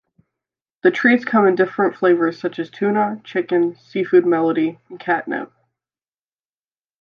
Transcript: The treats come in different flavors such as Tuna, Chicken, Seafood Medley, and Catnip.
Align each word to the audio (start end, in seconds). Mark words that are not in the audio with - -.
The 0.81 0.89
treats 0.89 1.25
come 1.25 1.45
in 1.45 1.53
different 1.53 1.95
flavors 1.95 2.39
such 2.39 2.57
as 2.57 2.71
Tuna, 2.71 3.21
Chicken, 3.23 3.75
Seafood 3.75 4.25
Medley, 4.25 4.79
and 4.89 4.99
Catnip. 4.99 5.51